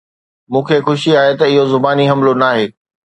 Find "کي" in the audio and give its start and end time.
0.67-0.77